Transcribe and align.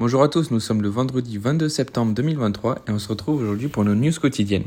Bonjour 0.00 0.22
à 0.22 0.28
tous, 0.28 0.50
nous 0.50 0.60
sommes 0.60 0.80
le 0.80 0.88
vendredi 0.88 1.36
22 1.36 1.68
septembre 1.68 2.14
2023 2.14 2.84
et 2.88 2.90
on 2.90 2.98
se 2.98 3.06
retrouve 3.06 3.42
aujourd'hui 3.42 3.68
pour 3.68 3.84
nos 3.84 3.94
news 3.94 4.10
quotidiennes. 4.18 4.64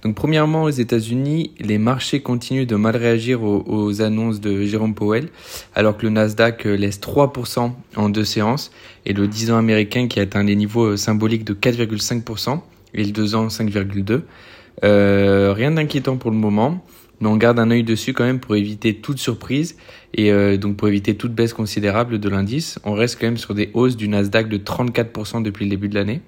Donc 0.00 0.14
premièrement 0.14 0.62
aux 0.62 0.70
États-Unis, 0.70 1.52
les 1.60 1.76
marchés 1.76 2.22
continuent 2.22 2.66
de 2.66 2.76
mal 2.76 2.96
réagir 2.96 3.42
aux, 3.42 4.00
annonces 4.00 4.40
de 4.40 4.64
Jérôme 4.64 4.94
Powell 4.94 5.28
alors 5.74 5.98
que 5.98 6.04
le 6.04 6.08
Nasdaq 6.08 6.64
euh, 6.64 6.76
laisse 6.76 6.98
3% 6.98 7.72
en 7.96 8.08
deux 8.08 8.24
séances 8.24 8.70
et 9.04 9.12
le 9.12 9.28
10 9.28 9.50
ans 9.50 9.58
américain 9.58 10.08
qui 10.08 10.18
atteint 10.18 10.44
les 10.44 10.56
niveaux 10.56 10.92
euh, 10.92 10.96
symboliques 10.96 11.44
de 11.44 11.52
4,5% 11.52 12.60
et 12.94 13.04
le 13.04 13.12
2 13.12 13.34
ans 13.34 13.48
5,2%. 13.48 14.22
Euh, 14.82 15.52
rien 15.54 15.72
d'inquiétant 15.72 16.16
pour 16.16 16.30
le 16.30 16.38
moment 16.38 16.82
mais 17.20 17.28
on 17.28 17.36
garde 17.36 17.58
un 17.58 17.70
œil 17.70 17.84
dessus 17.84 18.12
quand 18.14 18.24
même 18.24 18.40
pour 18.40 18.56
éviter 18.56 18.96
toute 18.96 19.18
surprise 19.18 19.76
et 20.14 20.32
euh, 20.32 20.56
donc 20.56 20.76
pour 20.76 20.88
éviter 20.88 21.16
toute 21.16 21.34
baisse 21.34 21.52
considérable 21.52 22.18
de 22.18 22.28
l'indice. 22.28 22.78
On 22.84 22.94
reste 22.94 23.18
quand 23.20 23.26
même 23.26 23.36
sur 23.36 23.54
des 23.54 23.70
hausses 23.74 23.96
du 23.96 24.08
Nasdaq 24.08 24.48
de 24.48 24.58
34% 24.58 25.42
depuis 25.42 25.66
le 25.66 25.70
début 25.70 25.88
de 25.88 25.94
l'année. 25.94 26.22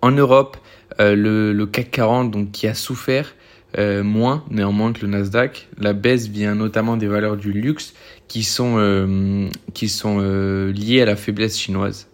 En 0.00 0.12
Europe, 0.12 0.56
euh, 1.00 1.16
le, 1.16 1.66
CAC 1.66 1.90
40 1.90 2.30
donc 2.30 2.52
qui 2.52 2.66
a 2.66 2.74
souffert 2.74 3.34
euh, 3.76 4.04
moins 4.04 4.44
néanmoins 4.50 4.92
que 4.92 5.02
le 5.02 5.08
Nasdaq. 5.08 5.68
La 5.78 5.92
baisse 5.92 6.28
vient 6.28 6.54
notamment 6.54 6.96
des 6.96 7.08
valeurs 7.08 7.36
du 7.36 7.52
luxe 7.52 7.94
qui 8.28 8.44
sont 8.44 9.50
qui 9.74 9.88
sont 9.88 10.18
liées 10.18 11.02
à 11.02 11.04
la 11.04 11.16
faiblesse 11.16 11.58
chinoise. 11.58 12.08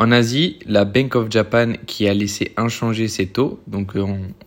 En 0.00 0.12
Asie, 0.12 0.60
la 0.64 0.84
Bank 0.84 1.16
of 1.16 1.26
Japan 1.28 1.72
qui 1.86 2.06
a 2.06 2.14
laissé 2.14 2.52
inchanger 2.56 3.08
ses 3.08 3.26
taux, 3.26 3.58
donc 3.66 3.96
euh, 3.96 4.04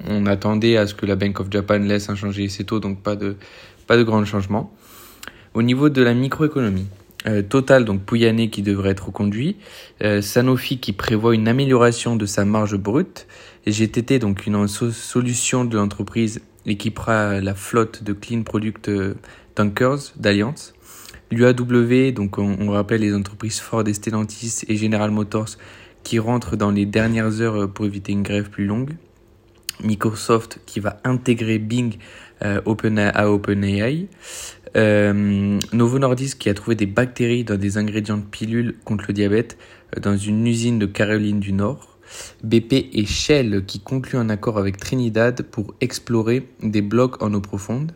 on, 0.08 0.26
attendait 0.26 0.78
à 0.78 0.88
ce 0.88 0.94
que 0.96 1.06
la 1.06 1.18
Bank 1.18 1.42
of 1.42 1.48
Japan 1.52 1.80
laisse 1.80 2.10
inchanger 2.10 2.48
ses 2.48 2.64
taux, 2.64 2.80
donc 2.80 3.02
pas 3.04 3.18
de, 3.18 3.36
pas 3.86 3.98
de 3.98 4.04
grands 4.04 4.24
changements. 4.24 4.72
Au 5.54 5.62
niveau 5.62 5.90
de 5.90 6.02
la 6.02 6.14
microéconomie, 6.14 6.88
euh, 7.28 7.42
Total, 7.42 7.84
donc 7.84 8.04
Pouyanné 8.04 8.50
qui 8.50 8.62
devrait 8.62 8.92
être 8.92 9.08
reconduit, 9.08 9.58
euh, 10.02 10.22
Sanofi 10.22 10.80
qui 10.80 10.94
prévoit 10.94 11.36
une 11.36 11.50
amélioration 11.50 12.16
de 12.16 12.26
sa 12.26 12.46
marge 12.46 12.78
brute, 12.78 13.28
et 13.66 13.74
GTT, 13.74 14.20
donc 14.20 14.48
une 14.48 14.70
solution 14.70 15.66
de 15.66 15.76
l'entreprise 15.76 16.40
équipera 16.66 17.42
la 17.42 17.56
flotte 17.56 18.04
de 18.04 18.14
Clean 18.14 18.44
Product 18.44 18.90
Tankers 19.54 20.14
d'Alliance. 20.16 20.74
L'UAW, 21.32 22.12
donc 22.12 22.38
on, 22.38 22.70
rappelle 22.70 23.02
les 23.02 23.16
entreprises 23.16 23.60
Ford 23.60 23.88
et 23.88 23.94
Stellantis 23.94 24.64
et 24.68 24.76
General 24.76 25.10
Motors 25.12 25.58
qui 26.04 26.20
rentrent 26.20 26.58
dans 26.58 26.72
les 26.72 26.86
dernières 26.86 27.42
heures 27.42 27.72
pour 27.72 27.86
éviter 27.86 28.12
une 28.12 28.24
grève 28.24 28.50
plus 28.50 28.66
longue. 28.66 28.92
Microsoft 29.84 30.60
qui 30.66 30.80
va 30.80 31.00
intégrer 31.04 31.58
Bing 31.58 31.96
euh, 32.44 32.62
à 33.14 33.30
OpenAI. 33.32 34.08
Euh, 34.78 35.60
Novo 35.74 36.00
Nordisk 36.00 36.38
qui 36.38 36.50
a 36.50 36.54
trouvé 36.54 36.76
des 36.76 36.86
bactéries 36.86 37.44
dans 37.44 37.58
des 37.58 37.78
ingrédients 37.78 38.18
de 38.18 38.24
pilules 38.24 38.76
contre 38.86 39.06
le 39.10 39.14
diabète 39.14 39.58
euh, 39.96 40.00
dans 40.00 40.16
une 40.16 40.46
usine 40.48 40.80
de 40.80 40.86
Caroline 40.86 41.40
du 41.40 41.54
Nord. 41.54 41.98
BP 42.44 42.90
et 42.92 43.06
Shell 43.06 43.64
qui 43.66 43.80
concluent 43.80 44.20
un 44.20 44.30
accord 44.30 44.58
avec 44.58 44.78
Trinidad 44.78 45.44
pour 45.44 45.74
explorer 45.80 46.48
des 46.62 46.82
blocs 46.82 47.22
en 47.24 47.34
eau 47.34 47.42
profonde. 47.42 47.94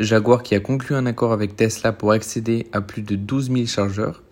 Jaguar 0.00 0.42
qui 0.42 0.54
a 0.54 0.60
conclu 0.60 0.94
un 0.94 1.06
accord 1.06 1.32
avec 1.32 1.56
Tesla 1.56 1.92
pour 1.92 2.12
accéder 2.12 2.66
à 2.72 2.80
plus 2.80 3.02
de 3.02 3.16
12 3.16 3.50
000 3.52 3.66
chargeurs, 3.66 4.22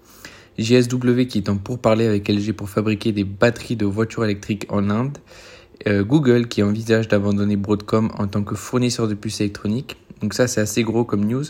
JSW 0.59 1.23
qui 1.29 1.39
est 1.39 1.49
en 1.49 1.57
pourparlers 1.57 2.07
avec 2.07 2.29
LG 2.29 2.53
pour 2.53 2.69
fabriquer 2.69 3.13
des 3.13 3.25
batteries 3.25 3.77
de 3.77 3.87
voitures 3.87 4.25
électriques 4.25 4.67
en 4.71 4.91
Inde, 4.91 5.19
euh, 5.87 6.05
Google 6.05 6.49
qui 6.49 6.63
envisage 6.63 7.09
d'abandonner 7.09 7.57
Broadcom 7.57 8.11
en 8.19 8.27
tant 8.27 8.43
que 8.43 8.55
fournisseur 8.55 9.09
de 9.09 9.15
puces 9.15 9.41
électroniques. 9.41 9.97
Donc 10.21 10.35
ça 10.35 10.47
c'est 10.47 10.61
assez 10.61 10.83
gros 10.83 11.05
comme 11.05 11.25
news. 11.25 11.45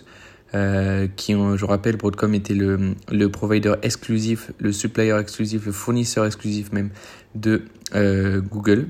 Euh, 0.54 1.08
qui, 1.16 1.32
je 1.32 1.64
rappelle, 1.64 1.96
Broadcom 1.96 2.34
était 2.34 2.54
le, 2.54 3.28
provider 3.28 3.74
exclusif, 3.82 4.52
le 4.58 4.70
supplier 4.70 5.16
exclusif, 5.18 5.64
le 5.64 5.72
fournisseur 5.72 6.26
exclusif 6.26 6.72
même 6.72 6.90
de 7.34 7.62
euh, 7.94 8.40
Google. 8.40 8.88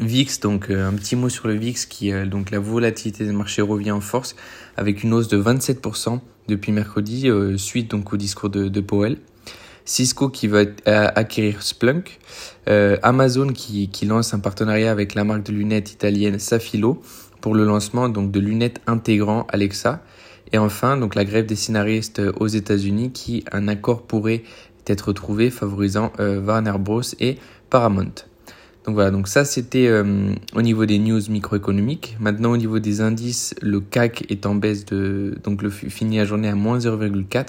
VIX, 0.00 0.40
donc 0.40 0.70
euh, 0.70 0.88
un 0.88 0.94
petit 0.94 1.16
mot 1.16 1.28
sur 1.28 1.48
le 1.48 1.54
VIX 1.54 1.86
qui 1.86 2.12
euh, 2.12 2.26
donc 2.26 2.50
la 2.50 2.58
volatilité 2.58 3.24
des 3.24 3.32
marchés 3.32 3.62
revient 3.62 3.90
en 3.90 4.00
force 4.00 4.36
avec 4.76 5.02
une 5.02 5.12
hausse 5.12 5.28
de 5.28 5.42
27% 5.42 6.20
depuis 6.46 6.72
mercredi 6.72 7.28
euh, 7.28 7.56
suite 7.56 7.90
donc 7.90 8.12
au 8.12 8.16
discours 8.16 8.50
de, 8.50 8.80
Powell. 8.80 9.18
Cisco 9.84 10.28
qui 10.28 10.48
va 10.48 10.64
acquérir 10.86 11.62
Splunk, 11.62 12.20
Amazon 12.66 13.48
qui, 13.48 13.88
qui 13.88 14.04
lance 14.04 14.34
un 14.34 14.38
partenariat 14.38 14.90
avec 14.90 15.14
la 15.14 15.24
marque 15.24 15.44
de 15.44 15.52
lunettes 15.52 15.92
italienne 15.92 16.38
Safilo 16.38 17.00
pour 17.40 17.54
le 17.54 17.64
lancement 17.64 18.10
donc 18.10 18.30
de 18.30 18.38
lunettes 18.38 18.82
intégrant 18.86 19.46
Alexa 19.48 20.02
et 20.52 20.58
enfin 20.58 20.98
donc 20.98 21.14
la 21.14 21.24
grève 21.24 21.46
des 21.46 21.56
scénaristes 21.56 22.20
aux 22.38 22.48
États-Unis 22.48 23.12
qui 23.12 23.44
un 23.50 23.66
accord 23.66 24.02
pourrait 24.02 24.42
être 24.86 25.14
trouvé 25.14 25.48
favorisant 25.48 26.12
Warner 26.18 26.74
Bros 26.78 27.00
et 27.18 27.38
Paramount. 27.70 28.12
Donc 28.88 28.94
voilà, 28.94 29.10
donc 29.10 29.28
ça 29.28 29.44
c'était 29.44 29.86
euh, 29.86 30.32
au 30.54 30.62
niveau 30.62 30.86
des 30.86 30.98
news 30.98 31.20
microéconomiques. 31.28 32.16
Maintenant 32.20 32.52
au 32.52 32.56
niveau 32.56 32.78
des 32.78 33.02
indices, 33.02 33.54
le 33.60 33.80
CAC 33.80 34.24
est 34.30 34.46
en 34.46 34.54
baisse 34.54 34.86
de 34.86 35.36
donc 35.44 35.60
le 35.60 35.68
finit 35.68 36.16
la 36.16 36.24
journée 36.24 36.48
à 36.48 36.54
moins 36.54 36.78
0,4, 36.78 37.48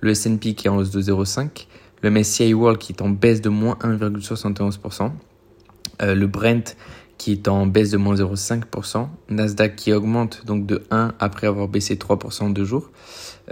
le 0.00 0.10
S&P 0.10 0.54
qui 0.54 0.66
est 0.66 0.68
en 0.68 0.78
hausse 0.78 0.90
de 0.90 1.00
0,5, 1.00 1.68
le 2.02 2.10
MSCI 2.10 2.54
World 2.54 2.78
qui 2.78 2.92
est 2.92 3.02
en 3.02 3.08
baisse 3.08 3.40
de 3.40 3.50
moins 3.50 3.78
1,71%, 3.82 5.12
euh, 6.02 6.16
le 6.16 6.26
Brent 6.26 6.74
qui 7.18 7.30
est 7.30 7.46
en 7.46 7.66
baisse 7.68 7.90
de 7.90 7.96
moins 7.96 8.16
0,5%, 8.16 9.06
Nasdaq 9.28 9.76
qui 9.76 9.92
augmente 9.92 10.44
donc 10.44 10.66
de 10.66 10.82
1 10.90 11.12
après 11.20 11.46
avoir 11.46 11.68
baissé 11.68 11.94
3% 11.94 12.42
en 12.42 12.50
deux 12.50 12.64
jours, 12.64 12.90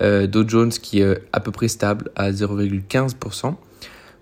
euh, 0.01 0.27
Dow 0.27 0.43
Jones 0.45 0.71
qui 0.71 1.03
est 1.03 1.23
à 1.33 1.39
peu 1.39 1.53
près 1.53 1.69
stable 1.69 2.11
à 2.17 2.33
0,15%, 2.33 3.55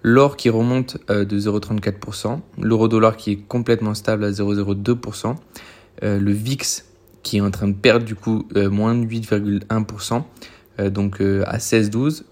L'or 0.09 0.37
qui 0.37 0.51
remonte 0.51 0.99
euh, 1.11 1.25
de 1.25 1.37
0,34%, 1.37 2.39
l'euro 2.63 2.87
dollar 2.87 3.17
qui 3.17 3.33
est 3.33 3.37
complètement 3.49 3.93
stable 3.93 4.23
à 4.23 4.31
0,02%, 4.31 5.35
euh, 6.05 6.21
le 6.21 6.31
VIX 6.31 6.85
qui 7.25 7.39
est 7.39 7.41
en 7.41 7.51
train 7.51 7.67
de 7.67 7.75
perdre 7.75 8.05
du 8.05 8.15
coup 8.15 8.47
euh, 8.55 8.71
moins 8.71 8.95
de 8.95 9.05
8,1%, 9.05 10.23
donc 10.91 11.21
à 11.21 11.59
16,12. 11.59 12.23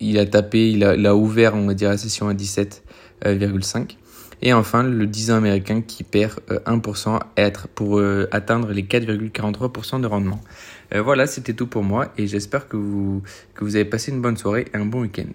Il 0.00 0.18
a 0.18 0.26
tapé, 0.26 0.70
il 0.70 0.84
a, 0.84 1.16
ouvert, 1.16 1.54
on 1.54 1.66
va 1.66 1.72
dire, 1.72 1.88
la 1.88 1.96
session 1.96 2.28
à 2.28 2.34
17,5. 2.34 3.96
Et 4.42 4.52
enfin, 4.52 4.82
le 4.82 5.06
10 5.06 5.30
ans 5.30 5.36
américain 5.36 5.80
qui 5.80 6.04
perd 6.04 6.40
1% 6.66 7.20
être 7.38 7.68
pour 7.68 8.02
atteindre 8.32 8.72
les 8.72 8.82
4,43% 8.82 10.00
de 10.00 10.06
rendement. 10.06 10.40
voilà, 10.92 11.26
c'était 11.26 11.54
tout 11.54 11.68
pour 11.68 11.84
moi 11.84 12.12
et 12.18 12.26
j'espère 12.26 12.68
que 12.68 12.76
vous, 12.76 13.22
que 13.54 13.64
vous 13.64 13.76
avez 13.76 13.86
passé 13.86 14.10
une 14.10 14.20
bonne 14.20 14.36
soirée 14.36 14.66
et 14.74 14.76
un 14.76 14.84
bon 14.84 15.00
week-end. 15.02 15.32